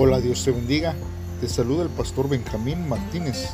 Hola, 0.00 0.20
Dios 0.20 0.44
te 0.44 0.52
bendiga. 0.52 0.94
Te 1.40 1.48
saluda 1.48 1.82
el 1.82 1.88
pastor 1.88 2.28
Benjamín 2.28 2.88
Martínez. 2.88 3.48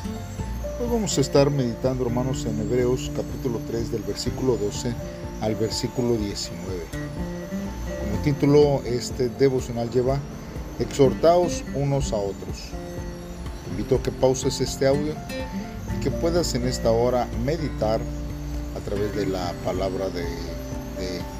Hoy 0.79 0.87
vamos 0.91 1.17
a 1.17 1.21
estar 1.21 1.49
meditando, 1.49 2.05
hermanos, 2.05 2.45
en 2.45 2.59
Hebreos 2.59 3.11
capítulo 3.15 3.59
3 3.65 3.91
del 3.91 4.03
versículo 4.03 4.55
12 4.55 4.93
al 5.41 5.55
versículo 5.55 6.15
19. 6.15 6.59
Como 6.91 8.21
título, 8.23 8.83
este 8.85 9.29
devocional 9.29 9.89
lleva 9.89 10.19
Exhortaos 10.77 11.63
unos 11.73 12.13
a 12.13 12.17
otros. 12.17 12.69
Te 13.63 13.71
invito 13.71 13.95
a 13.95 14.03
que 14.03 14.11
pauses 14.11 14.61
este 14.61 14.85
audio 14.85 15.15
y 15.97 16.03
que 16.03 16.11
puedas 16.11 16.53
en 16.53 16.67
esta 16.67 16.91
hora 16.91 17.27
meditar 17.43 17.99
a 18.77 18.79
través 18.85 19.15
de 19.15 19.25
la 19.25 19.51
palabra 19.65 20.09
de, 20.09 20.27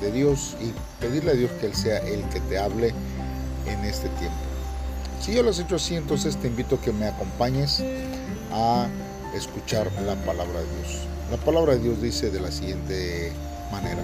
de, 0.01 0.11
Dios 0.11 0.57
y 0.59 0.73
pedirle 0.99 1.29
a 1.29 1.35
Dios 1.35 1.51
que 1.61 1.67
Él 1.67 1.75
sea 1.75 1.99
el 1.99 2.23
que 2.29 2.39
te 2.39 2.57
hable 2.57 2.91
en 3.67 3.85
este 3.85 4.09
tiempo. 4.09 4.44
Si 5.25 5.33
yo 5.33 5.41
lo 5.41 5.49
has 5.49 5.57
hecho 5.57 5.77
así, 5.77 5.95
entonces 5.95 6.37
te 6.37 6.45
invito 6.45 6.75
a 6.75 6.81
que 6.81 6.91
me 6.91 7.07
acompañes 7.07 7.83
a 8.53 8.85
escuchar 9.33 9.91
la 10.05 10.13
palabra 10.17 10.59
de 10.59 10.67
Dios. 10.77 11.07
La 11.31 11.37
palabra 11.37 11.73
de 11.73 11.79
Dios 11.79 11.99
dice 11.99 12.29
de 12.29 12.39
la 12.39 12.51
siguiente 12.51 13.33
manera. 13.71 14.03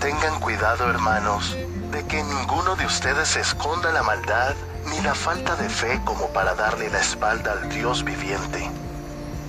Tengan 0.00 0.40
cuidado, 0.40 0.90
hermanos, 0.90 1.56
de 1.92 2.04
que 2.08 2.24
ninguno 2.24 2.74
de 2.74 2.86
ustedes 2.86 3.36
esconda 3.36 3.92
la 3.92 4.02
maldad 4.02 4.56
ni 4.90 5.00
la 5.02 5.14
falta 5.14 5.54
de 5.54 5.68
fe 5.68 6.00
como 6.04 6.26
para 6.30 6.56
darle 6.56 6.90
la 6.90 7.00
espalda 7.00 7.52
al 7.52 7.68
Dios 7.68 8.02
viviente. 8.02 8.68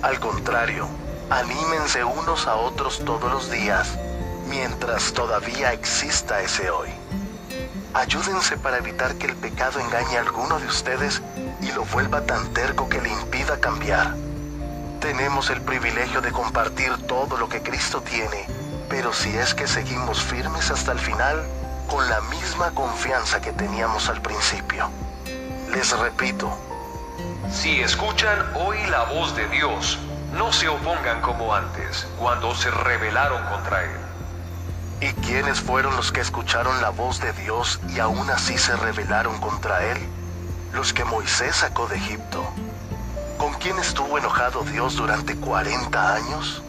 Al 0.02 0.20
contrario, 0.20 0.86
anímense 1.28 2.04
unos 2.04 2.46
a 2.46 2.54
otros 2.54 3.04
todos 3.04 3.32
los 3.32 3.50
días, 3.50 3.98
mientras 4.48 5.12
todavía 5.12 5.72
exista 5.72 6.40
ese 6.40 6.70
hoy. 6.70 6.90
Ayúdense 7.94 8.56
para 8.56 8.78
evitar 8.78 9.14
que 9.14 9.26
el 9.26 9.36
pecado 9.36 9.78
engañe 9.78 10.18
a 10.18 10.22
alguno 10.22 10.58
de 10.58 10.66
ustedes 10.66 11.22
y 11.60 11.70
lo 11.70 11.84
vuelva 11.84 12.22
tan 12.22 12.52
terco 12.52 12.88
que 12.88 13.00
le 13.00 13.08
impida 13.08 13.60
cambiar. 13.60 14.16
Tenemos 15.00 15.48
el 15.50 15.60
privilegio 15.60 16.20
de 16.20 16.32
compartir 16.32 16.90
todo 17.06 17.36
lo 17.36 17.48
que 17.48 17.62
Cristo 17.62 18.02
tiene, 18.02 18.48
pero 18.88 19.12
si 19.12 19.36
es 19.36 19.54
que 19.54 19.68
seguimos 19.68 20.20
firmes 20.20 20.72
hasta 20.72 20.90
el 20.90 20.98
final, 20.98 21.40
con 21.88 22.08
la 22.08 22.20
misma 22.22 22.72
confianza 22.72 23.40
que 23.40 23.52
teníamos 23.52 24.08
al 24.08 24.20
principio. 24.20 24.90
Les 25.72 25.96
repito, 25.96 26.58
Si 27.48 27.80
escuchan 27.80 28.38
hoy 28.56 28.78
la 28.90 29.04
voz 29.04 29.36
de 29.36 29.46
Dios, 29.50 30.00
no 30.32 30.52
se 30.52 30.66
opongan 30.66 31.20
como 31.20 31.54
antes, 31.54 32.08
cuando 32.18 32.54
se 32.56 32.72
rebelaron 32.72 33.40
contra 33.44 33.84
Él. 33.84 34.03
¿Y 35.04 35.12
quiénes 35.20 35.60
fueron 35.60 35.94
los 35.96 36.12
que 36.12 36.22
escucharon 36.22 36.80
la 36.80 36.88
voz 36.88 37.20
de 37.20 37.32
Dios 37.34 37.78
y 37.94 37.98
aún 37.98 38.30
así 38.30 38.56
se 38.56 38.74
rebelaron 38.74 39.38
contra 39.38 39.84
Él? 39.90 39.98
Los 40.72 40.94
que 40.94 41.04
Moisés 41.04 41.56
sacó 41.56 41.86
de 41.88 41.96
Egipto. 41.96 42.42
¿Con 43.36 43.52
quién 43.54 43.78
estuvo 43.78 44.16
enojado 44.16 44.62
Dios 44.62 44.96
durante 44.96 45.36
40 45.36 46.14
años? 46.14 46.62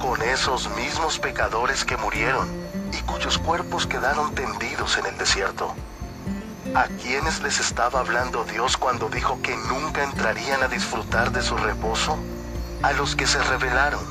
Con 0.00 0.22
esos 0.22 0.70
mismos 0.76 1.18
pecadores 1.18 1.84
que 1.84 1.96
murieron 1.96 2.48
y 2.92 3.02
cuyos 3.02 3.38
cuerpos 3.38 3.88
quedaron 3.88 4.32
tendidos 4.36 4.96
en 4.96 5.06
el 5.06 5.18
desierto. 5.18 5.74
¿A 6.76 6.84
quiénes 7.02 7.42
les 7.42 7.58
estaba 7.58 7.98
hablando 7.98 8.44
Dios 8.44 8.76
cuando 8.76 9.08
dijo 9.08 9.42
que 9.42 9.56
nunca 9.56 10.04
entrarían 10.04 10.62
a 10.62 10.68
disfrutar 10.68 11.32
de 11.32 11.42
su 11.42 11.56
reposo? 11.56 12.16
A 12.82 12.92
los 12.92 13.16
que 13.16 13.26
se 13.26 13.42
rebelaron. 13.42 14.04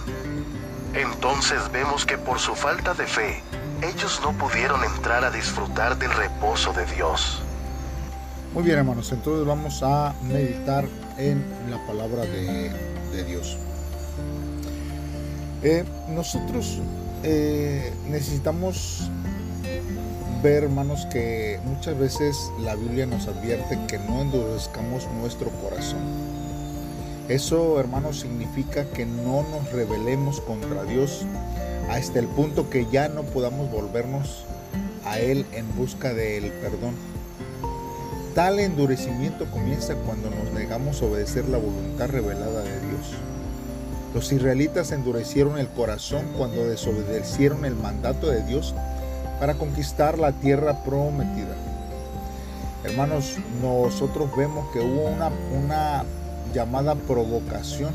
Entonces 0.93 1.71
vemos 1.71 2.05
que 2.05 2.17
por 2.17 2.39
su 2.39 2.55
falta 2.55 2.93
de 2.93 3.07
fe, 3.07 3.43
ellos 3.83 4.21
no 4.23 4.31
pudieron 4.37 4.83
entrar 4.83 5.23
a 5.23 5.31
disfrutar 5.31 5.97
del 5.97 6.11
reposo 6.11 6.71
de 6.73 6.85
Dios. 6.85 7.41
Muy 8.53 8.63
bien, 8.63 8.77
hermanos, 8.77 9.11
entonces 9.11 9.45
vamos 9.45 9.81
a 9.83 10.13
meditar 10.23 10.85
en 11.17 11.43
la 11.69 11.85
palabra 11.85 12.23
de, 12.23 12.71
Dios. 13.27 13.57
Eh, 15.63 15.83
nosotros 16.09 16.79
eh, 17.23 17.93
necesitamos 18.07 19.09
ver, 20.41 20.63
hermanos, 20.63 21.05
que 21.11 21.59
muchas 21.63 21.97
veces 21.97 22.51
la 22.59 22.75
Biblia 22.75 23.05
nos 23.05 23.27
advierte 23.27 23.79
que 23.87 23.97
no 23.99 24.21
endurezcamos 24.21 25.07
nuestro 25.19 25.49
corazón. 25.61 26.01
Eso, 27.29 27.79
hermanos, 27.79 28.19
significa 28.19 28.85
que 28.85 29.05
no 29.05 29.43
nos 29.43 29.71
rebelemos 29.71 30.41
contra 30.41 30.83
Dios 30.83 31.25
hasta 31.89 32.19
el 32.19 32.27
punto 32.27 32.69
que 32.69 32.87
ya 32.91 33.09
no 33.09 33.23
podamos 33.23 33.71
volvernos 33.71 34.45
a 35.05 35.19
Él 35.19 35.45
en 35.51 35.75
busca 35.75 36.13
del 36.13 36.51
perdón. 36.51 36.95
Tal 38.35 38.59
endurecimiento 38.59 39.45
comienza 39.51 39.95
cuando 39.95 40.29
nos 40.29 40.51
negamos 40.53 41.01
a 41.01 41.05
obedecer 41.05 41.47
la 41.49 41.57
voluntad 41.57 42.07
revelada 42.07 42.63
de 42.63 42.79
Dios. 42.87 43.13
Los 44.13 44.31
israelitas 44.31 44.91
endurecieron 44.91 45.57
el 45.57 45.67
corazón 45.67 46.25
cuando 46.37 46.67
desobedecieron 46.67 47.65
el 47.65 47.75
mandato 47.75 48.27
de 48.27 48.43
Dios 48.43 48.73
para 49.39 49.55
conquistar 49.55 50.19
la 50.19 50.31
tierra 50.31 50.83
prometida. 50.83 51.55
Hermanos, 52.83 53.37
nosotros 53.61 54.35
vemos 54.35 54.71
que 54.71 54.79
hubo 54.79 55.05
una, 55.05 56.03
llamada 56.53 56.93
provocación 56.93 57.93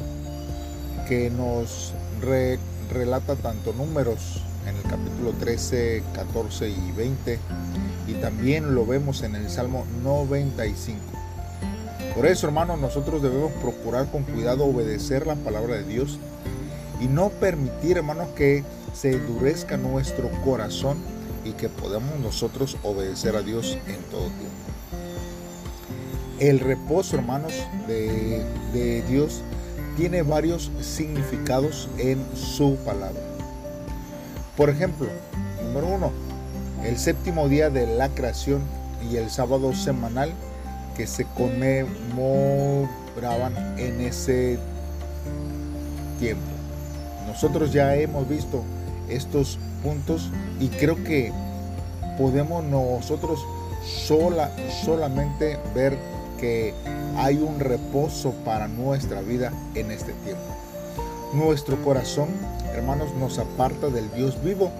que 1.06 1.30
nos 1.30 1.92
re, 2.20 2.58
relata 2.88 3.36
tanto 3.36 3.72
números 3.72 4.42
en 4.66 4.76
el 4.76 4.82
capítulo 4.82 5.32
13, 5.38 6.02
14 6.14 6.68
y 6.68 6.92
20 6.92 7.38
y 8.06 8.14
también 8.14 8.74
lo 8.74 8.86
vemos 8.86 9.22
en 9.22 9.34
el 9.34 9.48
Salmo 9.50 9.84
95. 10.02 10.98
Por 12.14 12.26
eso, 12.26 12.46
hermanos, 12.46 12.80
nosotros 12.80 13.22
debemos 13.22 13.52
procurar 13.52 14.10
con 14.10 14.24
cuidado 14.24 14.64
obedecer 14.64 15.26
la 15.26 15.36
palabra 15.36 15.76
de 15.76 15.84
Dios 15.84 16.18
y 17.00 17.06
no 17.06 17.30
permitir, 17.30 17.98
hermanos, 17.98 18.28
que 18.34 18.64
se 18.92 19.12
endurezca 19.12 19.76
nuestro 19.76 20.30
corazón 20.44 20.98
y 21.44 21.52
que 21.52 21.68
podamos 21.68 22.18
nosotros 22.18 22.76
obedecer 22.82 23.36
a 23.36 23.42
Dios 23.42 23.78
en 23.86 24.02
todo 24.10 24.24
tiempo. 24.24 24.68
El 26.40 26.60
reposo, 26.60 27.16
hermanos, 27.16 27.52
de, 27.86 28.44
de, 28.72 29.02
Dios 29.02 29.42
tiene 29.98 30.22
varios 30.22 30.70
significados 30.80 31.90
en 31.98 32.24
su 32.36 32.76
palabra. 32.76 33.20
Por 34.56 34.70
ejemplo, 34.70 35.08
número 35.64 35.88
uno, 35.88 36.12
el 36.84 36.96
séptimo 36.96 37.48
día 37.48 37.68
de 37.68 37.88
la 37.88 38.08
creación 38.08 38.62
y 39.10 39.16
el 39.16 39.28
sábado 39.28 39.74
semanal 39.74 40.32
que 40.96 41.08
se 41.08 41.24
conmemoraban 41.24 41.88
en 43.76 44.00
ese 44.02 44.60
tiempo. 46.20 46.46
Nosotros 47.26 47.72
ya 47.72 47.96
hemos 47.96 48.28
visto 48.28 48.62
estos 49.08 49.58
puntos 49.82 50.30
y 50.60 50.68
creo 50.68 51.02
que 51.02 51.32
podemos 52.16 52.62
nosotros 52.62 53.44
sola, 53.84 54.52
solamente 54.84 55.58
ver 55.74 55.98
que 56.38 56.74
hay 57.16 57.36
un 57.36 57.60
reposo 57.60 58.32
para 58.44 58.68
nuestra 58.68 59.20
vida 59.20 59.52
en 59.74 59.90
este 59.90 60.12
tiempo. 60.24 60.42
Nuestro 61.34 61.82
corazón, 61.84 62.28
hermanos, 62.72 63.12
nos 63.14 63.38
aparta 63.38 63.88
del 63.88 64.10
Dios 64.12 64.42
vivo 64.42 64.70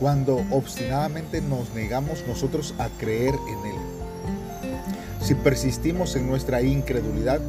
cuando 0.00 0.44
obstinadamente 0.50 1.40
nos 1.42 1.74
negamos 1.74 2.24
nosotros 2.26 2.74
a 2.78 2.88
creer 2.98 3.34
en 3.34 3.70
Él. 3.70 3.76
Si 5.20 5.34
persistimos 5.34 6.16
en 6.16 6.26
nuestra 6.26 6.62
incredulidad, 6.62 7.40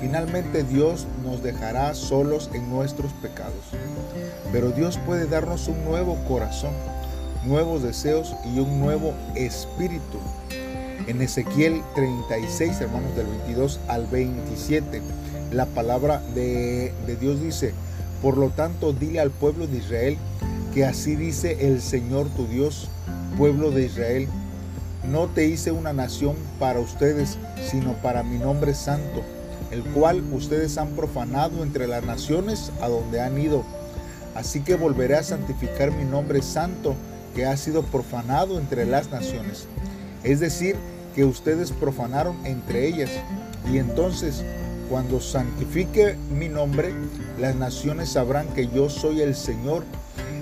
finalmente 0.00 0.64
Dios 0.64 1.06
nos 1.24 1.42
dejará 1.42 1.94
solos 1.94 2.50
en 2.52 2.68
nuestros 2.70 3.12
pecados. 3.14 3.64
Pero 4.52 4.70
Dios 4.70 4.98
puede 5.06 5.26
darnos 5.26 5.68
un 5.68 5.84
nuevo 5.84 6.16
corazón, 6.28 6.72
nuevos 7.44 7.82
deseos 7.82 8.34
y 8.54 8.58
un 8.58 8.80
nuevo 8.80 9.12
espíritu 9.34 10.18
en 11.06 11.22
Ezequiel 11.22 11.82
36, 11.94 12.80
hermanos, 12.80 13.14
del 13.16 13.26
22 13.26 13.80
al 13.88 14.06
27, 14.06 15.02
la 15.52 15.66
palabra 15.66 16.22
de, 16.34 16.92
de 17.06 17.16
Dios 17.16 17.40
dice, 17.40 17.72
por 18.20 18.36
lo 18.36 18.50
tanto, 18.50 18.92
dile 18.92 19.20
al 19.20 19.30
pueblo 19.30 19.66
de 19.66 19.78
Israel 19.78 20.16
que 20.72 20.84
así 20.84 21.16
dice 21.16 21.68
el 21.68 21.82
Señor 21.82 22.28
tu 22.30 22.46
Dios, 22.46 22.88
pueblo 23.36 23.70
de 23.70 23.84
Israel, 23.84 24.28
no 25.10 25.26
te 25.26 25.46
hice 25.46 25.72
una 25.72 25.92
nación 25.92 26.36
para 26.58 26.80
ustedes, 26.80 27.36
sino 27.70 27.94
para 27.94 28.22
mi 28.22 28.38
nombre 28.38 28.74
santo, 28.74 29.22
el 29.70 29.82
cual 29.82 30.22
ustedes 30.32 30.78
han 30.78 30.90
profanado 30.90 31.62
entre 31.62 31.86
las 31.86 32.04
naciones 32.04 32.70
a 32.80 32.88
donde 32.88 33.20
han 33.20 33.38
ido. 33.38 33.64
Así 34.34 34.60
que 34.60 34.76
volveré 34.76 35.16
a 35.16 35.22
santificar 35.22 35.90
mi 35.90 36.04
nombre 36.04 36.40
santo, 36.40 36.94
que 37.34 37.46
ha 37.46 37.56
sido 37.56 37.82
profanado 37.82 38.58
entre 38.58 38.86
las 38.86 39.10
naciones. 39.10 39.66
Es 40.22 40.40
decir, 40.40 40.76
que 41.14 41.24
ustedes 41.24 41.72
profanaron 41.72 42.36
entre 42.44 42.86
ellas. 42.86 43.10
Y 43.72 43.78
entonces, 43.78 44.42
cuando 44.88 45.20
santifique 45.20 46.16
mi 46.30 46.48
nombre, 46.48 46.92
las 47.38 47.54
naciones 47.54 48.10
sabrán 48.10 48.48
que 48.48 48.68
yo 48.68 48.90
soy 48.90 49.20
el 49.20 49.34
Señor. 49.34 49.84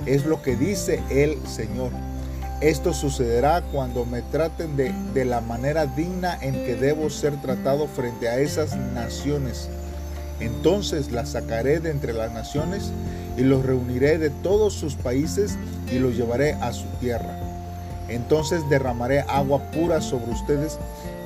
Es 0.07 0.25
lo 0.25 0.43
que 0.43 0.57
dice 0.57 1.03
el 1.11 1.39
Señor. 1.47 1.91
Esto 2.61 2.93
sucederá 2.93 3.63
cuando 3.73 4.05
me 4.05 4.23
traten 4.23 4.77
de, 4.77 4.93
de 5.15 5.25
la 5.25 5.41
manera 5.41 5.87
digna 5.87 6.39
en 6.43 6.53
que 6.53 6.77
debo 6.77 7.09
ser 7.09 7.41
tratado 7.41 7.87
frente 7.87 8.29
a 8.29 8.39
esas 8.39 8.77
naciones. 8.77 9.69
Entonces 10.41 11.11
las 11.11 11.31
sacaré 11.31 11.81
de 11.81 11.91
entre 11.91 12.13
las 12.13 12.33
naciones 12.33 12.93
y 13.37 13.43
los 13.43 13.65
reuniré 13.65 14.19
de 14.19 14.31
todos 14.31 14.75
sus 14.75 14.95
países 14.95 15.57
y 15.91 15.99
los 15.99 16.17
llevaré 16.17 16.55
a 16.55 16.73
su 16.73 16.87
tierra. 17.01 17.50
Entonces 18.11 18.69
derramaré 18.69 19.21
agua 19.21 19.63
pura 19.71 20.01
sobre 20.01 20.33
ustedes 20.33 20.79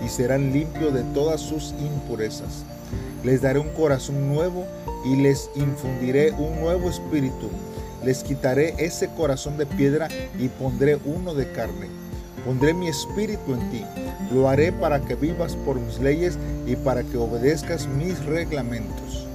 y 0.05 0.09
serán 0.09 0.53
limpios 0.53 0.93
de 0.93 1.03
todas 1.15 1.41
sus 1.41 1.75
impurezas. 1.81 2.65
Les 3.25 3.41
daré 3.41 3.59
un 3.59 3.71
corazón 3.71 4.29
nuevo 4.29 4.67
y 5.05 5.17
les 5.17 5.51
infundiré 5.57 6.33
un 6.33 6.61
nuevo 6.61 6.91
espíritu. 6.91 7.49
Les 8.05 8.23
quitaré 8.23 8.75
ese 8.79 9.09
corazón 9.09 9.57
de 9.57 9.65
piedra 9.65 10.09
y 10.39 10.49
pondré 10.49 10.99
uno 11.07 11.35
de 11.35 11.51
carne. 11.53 11.89
Pondré 12.45 12.75
mi 12.75 12.89
espíritu 12.89 13.55
en 13.55 13.71
ti. 13.71 13.85
Lo 14.31 14.49
haré 14.51 14.71
para 14.73 15.01
que 15.01 15.15
vivas 15.15 15.57
por 15.57 15.81
mis 15.81 15.99
leyes 15.99 16.39
y 16.67 16.77
para 16.77 17.03
que 17.03 17.17
obedezcas 17.17 17.87
mis 17.87 18.23
reglamentos. 18.27 19.27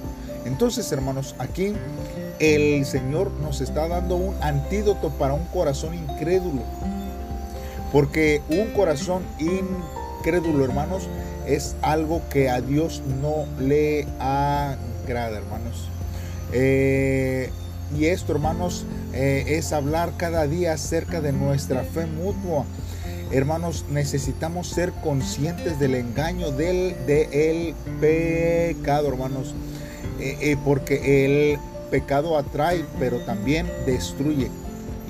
Entonces, 0.44 0.90
hermanos, 0.92 1.34
aquí 1.38 1.74
el 2.38 2.86
Señor 2.86 3.32
nos 3.42 3.60
está 3.60 3.88
dando 3.88 4.16
un 4.16 4.34
antídoto 4.40 5.10
para 5.10 5.34
un 5.34 5.44
corazón 5.46 5.94
incrédulo. 5.94 6.62
Porque 7.92 8.40
un 8.48 8.72
corazón 8.72 9.22
incrédulo, 9.38 10.64
hermanos, 10.64 11.08
es 11.46 11.74
algo 11.82 12.22
que 12.30 12.48
a 12.48 12.60
Dios 12.60 13.02
no 13.20 13.46
le 13.58 14.06
agrada, 14.18 15.38
hermanos. 15.38 15.88
Eh, 16.52 17.50
y 17.98 18.06
esto, 18.06 18.32
hermanos, 18.32 18.84
eh, 19.12 19.44
es 19.48 19.72
hablar 19.72 20.12
cada 20.16 20.46
día 20.46 20.74
acerca 20.74 21.20
de 21.20 21.32
nuestra 21.32 21.82
fe 21.82 22.06
mutua. 22.06 22.64
Hermanos, 23.32 23.84
necesitamos 23.90 24.68
ser 24.68 24.92
conscientes 24.92 25.78
del 25.78 25.94
engaño 25.94 26.50
del, 26.50 26.94
el 27.08 27.74
pecado, 28.00 29.08
hermanos. 29.08 29.54
Eh, 30.20 30.56
porque 30.64 31.24
el 31.24 31.58
pecado 31.90 32.36
atrae, 32.36 32.84
pero 32.98 33.18
también 33.20 33.70
destruye. 33.86 34.50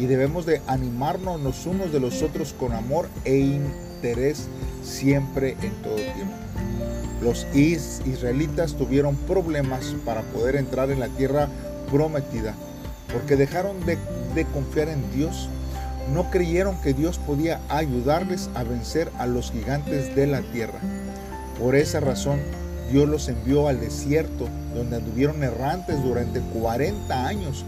Y 0.00 0.06
debemos 0.06 0.46
de 0.46 0.62
animarnos 0.66 1.38
los 1.42 1.66
unos 1.66 1.92
de 1.92 2.00
los 2.00 2.22
otros 2.22 2.54
con 2.54 2.72
amor 2.72 3.10
e 3.26 3.36
interés 3.36 4.48
siempre 4.82 5.58
en 5.60 5.72
todo 5.82 5.96
tiempo. 5.96 6.34
Los 7.22 7.46
israelitas 7.54 8.74
tuvieron 8.78 9.14
problemas 9.14 9.94
para 10.06 10.22
poder 10.22 10.56
entrar 10.56 10.90
en 10.90 11.00
la 11.00 11.08
tierra 11.08 11.48
prometida 11.90 12.54
porque 13.12 13.36
dejaron 13.36 13.84
de, 13.84 13.98
de 14.34 14.46
confiar 14.46 14.88
en 14.88 15.02
Dios. 15.12 15.50
No 16.14 16.30
creyeron 16.30 16.80
que 16.80 16.94
Dios 16.94 17.18
podía 17.18 17.60
ayudarles 17.68 18.48
a 18.54 18.64
vencer 18.64 19.10
a 19.18 19.26
los 19.26 19.52
gigantes 19.52 20.16
de 20.16 20.26
la 20.26 20.40
tierra. 20.40 20.80
Por 21.58 21.74
esa 21.74 22.00
razón, 22.00 22.40
Dios 22.90 23.06
los 23.06 23.28
envió 23.28 23.68
al 23.68 23.80
desierto, 23.80 24.48
donde 24.74 24.96
anduvieron 24.96 25.42
errantes 25.44 26.02
durante 26.02 26.40
40 26.40 27.26
años. 27.26 27.66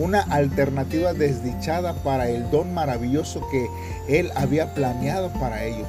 Una 0.00 0.22
alternativa 0.22 1.12
desdichada 1.12 1.92
para 1.92 2.30
el 2.30 2.50
don 2.50 2.72
maravilloso 2.72 3.46
que 3.50 3.68
Él 4.08 4.30
había 4.34 4.72
planeado 4.72 5.30
para 5.34 5.66
ellos. 5.66 5.88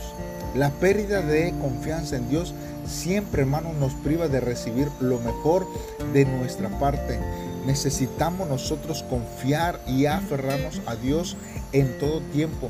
La 0.54 0.70
pérdida 0.70 1.22
de 1.22 1.54
confianza 1.62 2.18
en 2.18 2.28
Dios 2.28 2.54
siempre, 2.86 3.44
hermanos, 3.44 3.74
nos 3.76 3.94
priva 3.94 4.28
de 4.28 4.42
recibir 4.42 4.90
lo 5.00 5.18
mejor 5.20 5.66
de 6.12 6.26
nuestra 6.26 6.68
parte. 6.78 7.20
Necesitamos 7.66 8.50
nosotros 8.50 9.04
confiar 9.04 9.80
y 9.88 10.08
aferrarnos 10.08 10.82
a 10.88 10.96
Dios 10.96 11.38
en 11.72 11.98
todo 11.98 12.20
tiempo. 12.34 12.70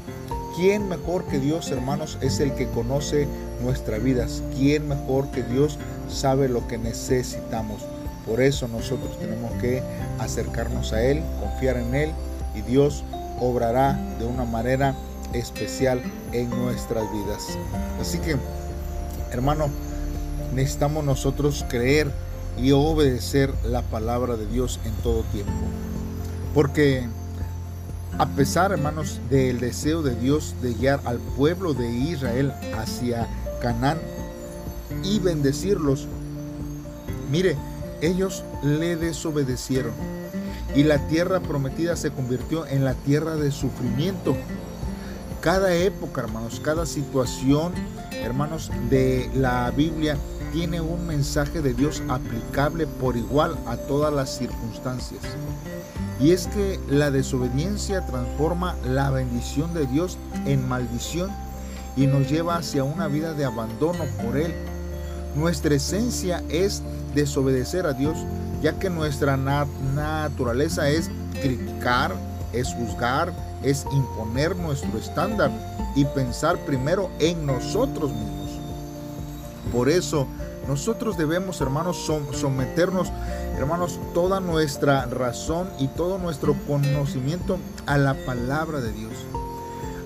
¿Quién 0.56 0.90
mejor 0.90 1.26
que 1.26 1.40
Dios, 1.40 1.72
hermanos, 1.72 2.20
es 2.22 2.40
el 2.40 2.54
que 2.54 2.68
conoce 2.68 3.28
nuestras 3.64 4.04
vidas? 4.04 4.44
¿Quién 4.56 4.88
mejor 4.88 5.32
que 5.32 5.42
Dios 5.42 5.80
sabe 6.08 6.50
lo 6.50 6.68
que 6.68 6.78
necesitamos? 6.78 7.82
Por 8.26 8.42
eso 8.42 8.68
nosotros 8.68 9.18
tenemos 9.20 9.52
que 9.62 9.82
acercarnos 10.20 10.94
a 10.94 11.04
Él, 11.04 11.24
confiar 11.40 11.78
en 11.78 11.96
Él 11.96 12.12
y 12.56 12.62
Dios 12.62 13.04
obrará 13.40 13.94
de 14.20 14.26
una 14.26 14.46
manera 14.46 14.96
especial 15.34 16.02
en 16.32 16.50
nuestras 16.50 17.12
vidas. 17.12 17.58
Así 18.00 18.20
que, 18.20 18.36
hermano, 19.32 19.70
necesitamos 20.54 21.04
nosotros 21.04 21.66
creer 21.70 22.12
y 22.58 22.72
obedecer 22.72 23.54
la 23.64 23.82
palabra 23.82 24.36
de 24.36 24.46
Dios 24.46 24.80
en 24.86 24.92
todo 25.04 25.24
tiempo. 25.24 25.52
Porque 26.54 27.08
a 28.18 28.28
pesar, 28.28 28.72
hermanos, 28.72 29.20
del 29.30 29.60
deseo 29.60 30.04
de 30.04 30.16
Dios 30.16 30.56
de 30.62 30.74
guiar 30.74 31.00
al 31.06 31.18
pueblo 31.18 31.74
de 31.74 31.90
Israel 31.90 32.54
hacia 32.78 33.28
Canaán 33.62 34.00
y 35.04 35.20
bendecirlos, 35.20 36.08
mire, 37.32 37.56
ellos 38.02 38.44
le 38.64 38.96
desobedecieron 38.96 39.94
y 40.76 40.84
la 40.84 41.08
tierra 41.08 41.40
prometida 41.40 41.96
se 41.96 42.12
convirtió 42.12 42.66
en 42.66 42.86
la 42.86 42.94
tierra 42.94 43.36
de 43.36 43.52
sufrimiento 43.52 44.36
cada 45.42 45.74
época, 45.74 46.22
hermanos, 46.22 46.62
cada 46.64 46.86
situación, 46.86 47.74
hermanos, 48.12 48.70
de 48.92 49.28
la 49.34 49.72
Biblia 49.72 50.16
tiene 50.54 50.82
un 50.82 51.08
mensaje 51.08 51.64
de 51.64 51.74
Dios 51.74 52.04
aplicable 52.10 52.86
por 52.86 53.18
igual 53.18 53.58
a 53.66 53.76
todas 53.76 54.14
las 54.14 54.38
circunstancias. 54.38 55.24
Y 56.20 56.30
es 56.30 56.46
que 56.46 56.80
la 56.88 57.10
desobediencia 57.10 58.06
transforma 58.06 58.76
la 58.86 59.10
bendición 59.10 59.74
de 59.74 59.88
Dios 59.88 60.20
en 60.46 60.70
maldición 60.70 61.32
y 61.98 62.06
nos 62.06 62.30
lleva 62.30 62.58
hacia 62.58 62.84
una 62.84 63.08
vida 63.08 63.34
de 63.34 63.46
abandono 63.46 64.06
por 64.24 64.38
Él. 64.38 64.54
Nuestra 65.36 65.76
esencia 65.76 66.44
es 66.50 66.82
desobedecer 67.16 67.86
a 67.86 67.94
Dios, 67.94 68.18
ya 68.62 68.78
que 68.78 68.90
nuestra 68.90 69.38
naturaleza 69.38 70.90
es 70.90 71.10
criticar, 71.42 72.14
es 72.54 72.74
juzgar, 72.74 73.34
es 73.64 73.86
imponer 73.92 74.56
nuestro 74.56 74.98
estándar 74.98 75.52
y 75.96 76.06
pensar 76.06 76.58
primero 76.66 77.10
en 77.20 77.46
nosotros 77.46 78.12
mismos. 78.12 78.50
Por 79.72 79.90
eso 79.90 80.28
nosotros 80.68 81.18
debemos, 81.18 81.62
hermanos, 81.62 81.98
someternos, 82.34 83.12
hermanos, 83.58 84.00
toda 84.14 84.40
nuestra 84.40 85.06
razón 85.06 85.70
y 85.80 85.88
todo 85.88 86.18
nuestro 86.18 86.56
conocimiento 86.68 87.58
a 87.86 87.98
la 87.98 88.14
palabra 88.26 88.82
de 88.82 88.92
Dios. 88.92 89.14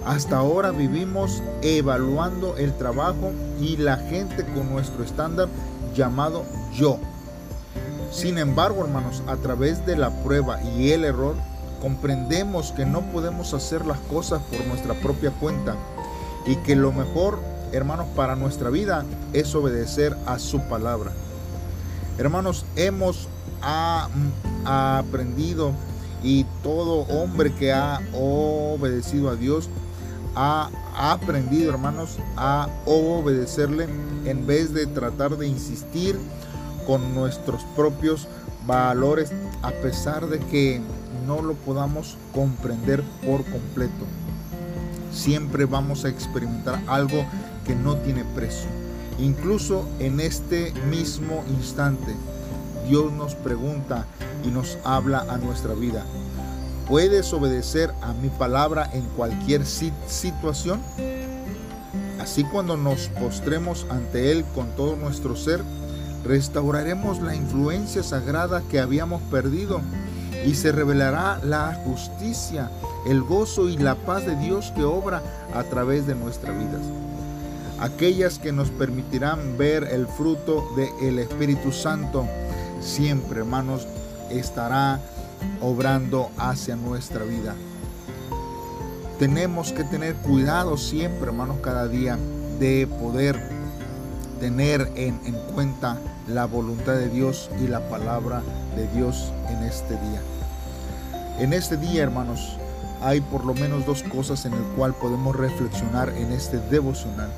Hasta 0.05 0.37
ahora 0.37 0.69
vivimos 0.69 1.41
evaluando 1.63 2.57
el 2.57 2.73
trabajo 2.77 3.31
y 3.59 3.77
la 3.77 3.97
gente 3.97 4.45
con 4.45 4.69
nuestro 4.69 5.03
estándar 5.03 5.47
llamado 5.95 6.45
yo. 6.73 6.99
Sin 8.11 8.37
embargo, 8.37 8.85
hermanos, 8.85 9.23
a 9.27 9.35
través 9.37 9.83
de 9.87 9.97
la 9.97 10.11
prueba 10.23 10.61
y 10.61 10.91
el 10.91 11.05
error, 11.05 11.35
comprendemos 11.81 12.71
que 12.71 12.85
no 12.85 13.01
podemos 13.01 13.55
hacer 13.55 13.83
las 13.85 13.97
cosas 13.99 14.43
por 14.43 14.63
nuestra 14.67 14.93
propia 14.93 15.31
cuenta 15.31 15.75
y 16.45 16.55
que 16.57 16.75
lo 16.75 16.91
mejor, 16.91 17.39
hermanos, 17.71 18.05
para 18.15 18.35
nuestra 18.35 18.69
vida 18.69 19.03
es 19.33 19.55
obedecer 19.55 20.15
a 20.27 20.37
su 20.37 20.61
palabra. 20.61 21.11
Hermanos, 22.19 22.65
hemos 22.75 23.27
aprendido 24.65 25.71
y 26.23 26.45
todo 26.61 27.01
hombre 27.07 27.53
que 27.55 27.73
ha 27.73 28.01
obedecido 28.13 29.29
a 29.29 29.35
Dios 29.35 29.69
ha 30.35 30.69
aprendido, 30.95 31.71
hermanos, 31.71 32.17
a 32.35 32.67
obedecerle 32.85 33.87
en 34.25 34.45
vez 34.45 34.73
de 34.73 34.85
tratar 34.85 35.37
de 35.37 35.47
insistir 35.47 36.17
con 36.85 37.13
nuestros 37.15 37.63
propios 37.75 38.27
valores, 38.65 39.31
a 39.61 39.71
pesar 39.71 40.27
de 40.27 40.39
que 40.39 40.81
no 41.25 41.41
lo 41.41 41.53
podamos 41.53 42.17
comprender 42.33 43.03
por 43.25 43.43
completo. 43.45 44.05
Siempre 45.11 45.65
vamos 45.65 46.05
a 46.05 46.09
experimentar 46.09 46.81
algo 46.87 47.25
que 47.65 47.75
no 47.75 47.95
tiene 47.97 48.23
precio. 48.35 48.69
Incluso 49.17 49.87
en 49.99 50.19
este 50.19 50.73
mismo 50.89 51.43
instante, 51.47 52.13
Dios 52.87 53.11
nos 53.13 53.33
pregunta 53.35 54.05
y 54.43 54.49
nos 54.49 54.77
habla 54.83 55.25
a 55.29 55.37
nuestra 55.37 55.73
vida. 55.73 56.05
¿Puedes 56.87 57.33
obedecer 57.33 57.91
a 58.01 58.13
mi 58.13 58.29
palabra 58.29 58.87
en 58.93 59.01
cualquier 59.17 59.65
situación? 59.65 60.79
Así 62.21 62.43
cuando 62.43 62.77
nos 62.77 63.07
postremos 63.09 63.87
ante 63.89 64.31
Él 64.31 64.45
con 64.53 64.67
todo 64.75 64.95
nuestro 64.95 65.35
ser, 65.35 65.61
restauraremos 66.23 67.21
la 67.21 67.35
influencia 67.35 68.03
sagrada 68.03 68.61
que 68.69 68.79
habíamos 68.79 69.21
perdido 69.23 69.81
y 70.45 70.53
se 70.53 70.71
revelará 70.71 71.39
la 71.43 71.73
justicia, 71.85 72.69
el 73.07 73.23
gozo 73.23 73.67
y 73.67 73.77
la 73.77 73.95
paz 73.95 74.27
de 74.27 74.35
Dios 74.35 74.71
que 74.75 74.83
obra 74.83 75.23
a 75.55 75.63
través 75.63 76.05
de 76.05 76.13
nuestras 76.13 76.55
vidas. 76.55 76.81
Aquellas 77.79 78.37
que 78.37 78.51
nos 78.51 78.69
permitirán 78.69 79.57
ver 79.57 79.85
el 79.85 80.07
fruto 80.07 80.63
del 80.75 81.17
Espíritu 81.17 81.71
Santo 81.71 82.27
siempre, 82.79 83.39
hermanos, 83.39 83.87
estará 84.29 84.99
obrando 85.61 86.29
hacia 86.37 86.75
nuestra 86.75 87.23
vida. 87.23 87.55
tenemos 89.19 89.71
que 89.71 89.83
tener 89.85 90.15
cuidado 90.15 90.77
siempre, 90.77 91.27
hermanos, 91.27 91.57
cada 91.61 91.87
día 91.87 92.17
de 92.59 92.87
poder 92.99 93.39
tener 94.39 94.91
en, 94.95 95.19
en, 95.25 95.35
cuenta 95.53 95.97
la 96.27 96.45
voluntad 96.45 96.93
de 96.93 97.09
Dios 97.09 97.49
y 97.63 97.67
la 97.67 97.87
palabra 97.89 98.41
de 98.75 98.87
Dios 98.89 99.31
en 99.49 99.63
este 99.63 99.93
día. 99.93 100.21
En 101.39 101.53
este 101.53 101.77
día, 101.77 102.03
hermanos, 102.03 102.57
hay 103.01 103.21
por 103.21 103.45
lo 103.45 103.53
menos 103.53 103.85
dos 103.85 104.03
cosas 104.03 104.45
en 104.45 104.53
el 104.53 104.63
cual 104.75 104.93
podemos 104.95 105.35
reflexionar 105.35 106.09
en 106.09 106.31
este 106.31 106.57
devocional. 106.57 107.29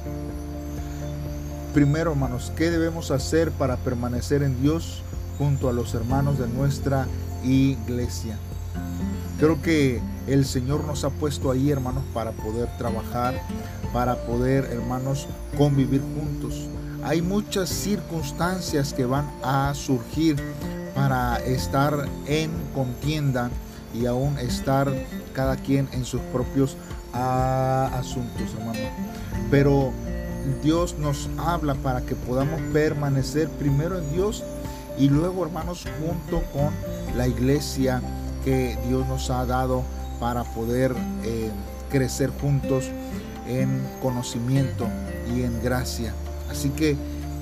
Primero, 1.74 2.12
hermanos, 2.12 2.52
¿qué 2.56 2.72
debemos 2.72 3.12
hacer 3.12 3.52
para 3.52 3.78
permanecer 3.78 4.42
en 4.44 4.62
Dios 4.62 5.04
junto 5.38 5.70
a 5.70 5.74
los 5.74 5.94
hermanos 5.94 6.40
de 6.40 6.48
nuestra 6.48 7.06
iglesia? 7.44 8.38
Creo 9.39 9.62
que 9.62 10.01
el 10.27 10.46
Señor 10.46 10.84
nos 10.84 11.03
ha 11.03 11.10
puesto 11.10 11.51
ahí, 11.51 11.70
hermanos, 11.70 12.03
para 12.13 12.32
poder 12.32 12.67
trabajar, 12.77 13.39
para 13.94 14.15
poder, 14.25 14.65
hermanos, 14.65 15.27
convivir 15.58 16.01
juntos. 16.01 16.67
Hay 17.03 17.22
muchas 17.22 17.70
circunstancias 17.70 18.94
que 18.94 19.06
van 19.06 19.29
a 19.44 19.74
surgir 19.75 20.36
para 20.96 21.38
estar 21.38 22.08
en 22.25 22.51
contienda 22.74 23.51
y 23.94 24.08
aún 24.08 24.38
estar 24.39 24.91
cada 25.34 25.56
quien 25.56 25.88
en 25.91 26.03
sus 26.03 26.22
propios 26.34 26.75
ah, 27.13 27.91
asuntos, 27.94 28.53
hermano. 28.58 28.79
Pero 29.51 29.91
Dios 30.63 30.98
nos 30.98 31.29
habla 31.38 31.75
para 31.75 32.01
que 32.01 32.15
podamos 32.15 32.60
permanecer 32.74 33.50
primero 33.50 34.00
en 34.00 34.12
Dios 34.13 34.44
y 34.98 35.10
luego, 35.10 35.46
hermanos, 35.46 35.86
junto 36.00 36.44
con 36.51 36.72
la 37.16 37.28
iglesia 37.28 38.02
que 38.44 38.78
Dios 38.88 39.08
nos 39.08 39.30
ha 39.30 39.46
dado 39.46 39.84
para 40.20 40.44
poder 40.44 40.96
eh, 41.24 41.52
crecer 41.90 42.32
juntos 42.42 42.86
en 43.48 43.82
conocimiento 44.02 44.88
y 45.36 45.44
en 45.44 45.62
gracia. 45.62 46.14
Así 46.50 46.70
que 46.70 46.96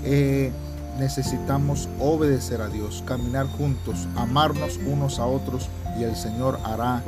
eh, 0.04 0.52
necesitamos 1.00 1.90
obedecer 2.00 2.62
a 2.62 2.68
Dios, 2.68 3.04
caminar 3.06 3.48
juntos, 3.48 4.08
amarnos 4.16 4.80
unos 4.86 5.20
a 5.20 5.26
otros 5.26 5.70
y 6.00 6.04
el 6.04 6.16
Señor 6.16 6.60
hará 6.64 7.04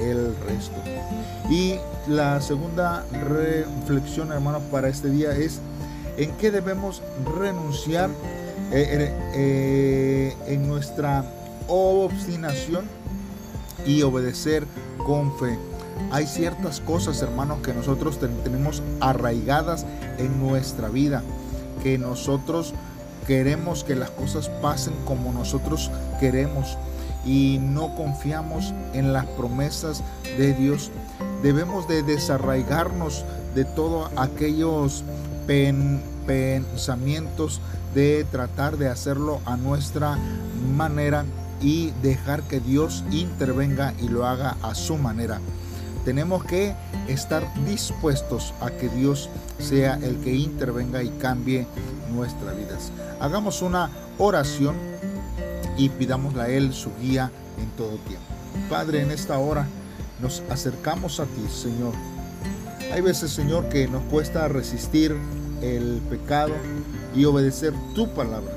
el 0.00 0.34
resto. 0.46 0.76
Y 1.50 1.74
la 2.06 2.40
segunda 2.40 3.04
reflexión, 3.12 4.32
hermanos, 4.32 4.62
para 4.70 4.88
este 4.88 5.10
día 5.10 5.32
es 5.32 5.60
en 6.16 6.32
qué 6.32 6.50
debemos 6.50 7.02
renunciar 7.38 8.10
eh, 8.72 10.34
en 10.46 10.68
nuestra 10.68 11.24
obstinación 11.68 12.84
y 13.86 14.02
obedecer 14.02 14.66
con 14.98 15.36
fe. 15.38 15.58
Hay 16.10 16.26
ciertas 16.26 16.80
cosas, 16.80 17.20
hermanos, 17.22 17.58
que 17.62 17.74
nosotros 17.74 18.18
tenemos 18.18 18.82
arraigadas 19.00 19.86
en 20.18 20.40
nuestra 20.40 20.88
vida, 20.88 21.22
que 21.82 21.98
nosotros 21.98 22.74
queremos 23.26 23.84
que 23.84 23.94
las 23.94 24.10
cosas 24.10 24.48
pasen 24.60 24.94
como 25.04 25.32
nosotros 25.32 25.90
queremos 26.18 26.76
y 27.24 27.58
no 27.60 27.94
confiamos 27.94 28.72
en 28.94 29.12
las 29.12 29.26
promesas 29.26 30.02
de 30.38 30.54
Dios. 30.54 30.90
Debemos 31.42 31.86
de 31.86 32.02
desarraigarnos 32.02 33.24
de 33.54 33.64
todos 33.64 34.10
aquellos 34.16 35.04
pensamientos 36.26 37.60
de 37.94 38.24
tratar 38.30 38.76
de 38.78 38.88
hacerlo 38.88 39.40
a 39.44 39.56
nuestra 39.56 40.16
manera 40.76 41.24
y 41.60 41.90
dejar 42.02 42.42
que 42.44 42.60
Dios 42.60 43.04
intervenga 43.10 43.94
y 44.00 44.08
lo 44.08 44.26
haga 44.26 44.56
a 44.62 44.74
su 44.74 44.96
manera. 44.96 45.40
Tenemos 46.04 46.44
que 46.44 46.74
estar 47.08 47.46
dispuestos 47.66 48.54
a 48.60 48.70
que 48.70 48.88
Dios 48.88 49.28
sea 49.58 49.94
el 50.02 50.16
que 50.20 50.34
intervenga 50.34 51.02
y 51.02 51.10
cambie 51.10 51.66
nuestras 52.10 52.56
vidas. 52.56 52.90
Hagamos 53.20 53.60
una 53.60 53.90
oración 54.18 54.76
y 55.76 55.88
pidámosle 55.90 56.42
a 56.42 56.48
Él 56.48 56.72
su 56.72 56.90
guía 57.00 57.30
en 57.58 57.68
todo 57.70 57.96
tiempo. 57.98 58.24
Padre, 58.68 59.02
en 59.02 59.10
esta 59.10 59.38
hora 59.38 59.66
nos 60.20 60.42
acercamos 60.50 61.20
a 61.20 61.24
ti, 61.24 61.46
Señor. 61.52 61.92
Hay 62.92 63.02
veces, 63.02 63.30
Señor, 63.30 63.68
que 63.68 63.86
nos 63.86 64.02
cuesta 64.04 64.48
resistir 64.48 65.16
el 65.62 66.00
pecado 66.08 66.54
y 67.14 67.24
obedecer 67.24 67.72
tu 67.94 68.08
palabra. 68.14 68.52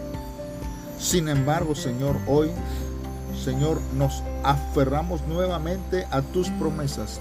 Sin 0.99 1.27
embargo, 1.27 1.75
Señor, 1.75 2.17
hoy, 2.27 2.49
Señor, 3.43 3.81
nos 3.97 4.23
aferramos 4.43 5.21
nuevamente 5.27 6.07
a 6.11 6.21
tus 6.21 6.49
promesas 6.51 7.19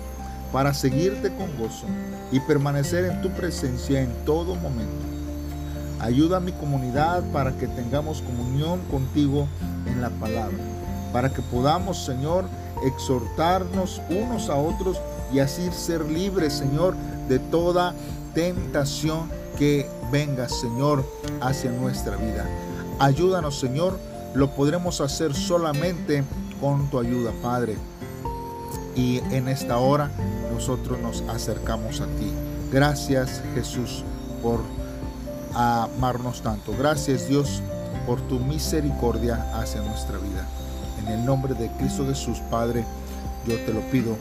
para 0.53 0.73
seguirte 0.73 1.35
con 1.35 1.57
gozo 1.59 1.87
y 2.31 2.39
permanecer 2.41 3.07
en 3.07 3.23
tu 3.23 3.31
presencia 3.31 4.01
en 4.01 4.13
todo 4.25 4.55
momento. 4.55 5.05
Ayuda 6.01 6.37
a 6.37 6.41
mi 6.41 6.53
comunidad 6.53 7.25
para 7.33 7.53
que 7.57 7.67
tengamos 7.67 8.23
comunión 8.23 8.81
contigo 8.91 9.49
en 9.87 10.01
la 10.01 10.11
palabra, 10.11 10.59
para 11.13 11.31
que 11.31 11.43
podamos, 11.43 12.05
Señor, 12.05 12.45
exhortarnos 12.85 14.01
unos 14.09 14.49
a 14.49 14.57
otros 14.57 15.01
y 15.33 15.41
así 15.41 15.71
ser 15.73 16.05
libres, 16.05 16.53
Señor, 16.53 16.95
de 17.29 17.39
toda 17.39 17.95
tentación 18.35 19.29
que 19.59 19.89
venga, 20.13 20.49
Señor, 20.49 21.05
hacia 21.41 21.73
nuestra 21.73 22.17
vida. 22.17 22.47
Ayúdanos, 22.99 23.59
Señor, 23.59 23.99
lo 24.35 24.51
podremos 24.51 25.01
hacer 25.01 25.35
solamente 25.35 26.25
con 26.61 26.89
tu 26.89 26.99
ayuda, 26.99 27.33
Padre. 27.43 27.77
Y 28.95 29.19
en 29.31 29.49
esta 29.49 29.79
hora 29.79 30.11
nosotros 30.53 30.99
nos 31.01 31.23
acercamos 31.23 32.01
a 32.01 32.07
ti. 32.07 32.31
Gracias, 32.71 33.43
Jesús, 33.55 34.05
por 34.43 34.61
amarnos 35.55 36.43
tanto. 36.43 36.75
Gracias 36.79 37.29
Dios 37.29 37.63
por 38.07 38.21
tu 38.23 38.39
misericordia 38.39 39.47
hacia 39.55 39.83
nuestra 39.83 40.19
vida. 40.19 40.47
En 41.01 41.09
el 41.09 41.25
nombre 41.25 41.55
de 41.55 41.71
Cristo 41.73 42.07
Jesús, 42.07 42.39
Padre, 42.51 42.85
yo 43.47 43.57
te 43.65 43.73
lo 43.73 43.81
pido. 43.91 44.17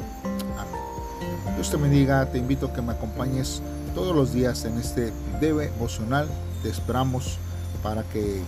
Amén. 0.57 1.55
Dios 1.55 1.69
te 1.69 1.77
bendiga, 1.77 2.25
te 2.25 2.37
invito 2.37 2.67
a 2.67 2.73
que 2.73 2.81
me 2.81 2.93
acompañes 2.93 3.61
todos 3.93 4.15
los 4.15 4.33
días 4.33 4.65
en 4.65 4.77
este 4.77 5.13
devocional. 5.39 6.27
Te 6.63 6.69
esperamos 6.69 7.37
para 7.83 8.03
que 8.03 8.41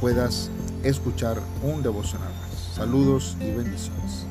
puedas 0.00 0.50
escuchar 0.84 1.40
un 1.62 1.82
devocional 1.82 2.28
más. 2.28 2.74
Saludos 2.74 3.36
y 3.40 3.50
bendiciones. 3.50 4.26